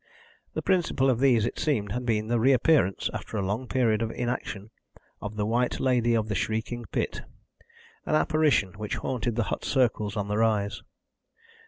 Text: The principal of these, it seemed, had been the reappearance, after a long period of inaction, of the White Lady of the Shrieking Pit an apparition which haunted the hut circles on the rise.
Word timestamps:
The 0.55 0.63
principal 0.63 1.11
of 1.11 1.19
these, 1.19 1.45
it 1.45 1.59
seemed, 1.59 1.91
had 1.91 2.07
been 2.07 2.25
the 2.25 2.39
reappearance, 2.39 3.07
after 3.13 3.37
a 3.37 3.45
long 3.45 3.67
period 3.67 4.01
of 4.01 4.09
inaction, 4.09 4.71
of 5.21 5.35
the 5.35 5.45
White 5.45 5.79
Lady 5.79 6.15
of 6.15 6.27
the 6.27 6.33
Shrieking 6.33 6.85
Pit 6.91 7.21
an 8.07 8.15
apparition 8.15 8.73
which 8.79 8.95
haunted 8.95 9.35
the 9.35 9.43
hut 9.53 9.63
circles 9.63 10.17
on 10.17 10.27
the 10.27 10.37
rise. 10.39 10.81